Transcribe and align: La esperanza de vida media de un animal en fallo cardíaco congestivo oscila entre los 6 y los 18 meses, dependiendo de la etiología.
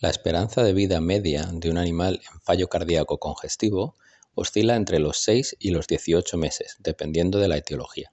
La 0.00 0.10
esperanza 0.10 0.62
de 0.62 0.74
vida 0.74 1.00
media 1.00 1.50
de 1.52 1.70
un 1.70 1.76
animal 1.76 2.20
en 2.32 2.40
fallo 2.40 2.68
cardíaco 2.68 3.18
congestivo 3.18 3.96
oscila 4.36 4.76
entre 4.76 5.00
los 5.00 5.18
6 5.18 5.56
y 5.58 5.72
los 5.72 5.88
18 5.88 6.38
meses, 6.38 6.76
dependiendo 6.78 7.40
de 7.40 7.48
la 7.48 7.56
etiología. 7.56 8.12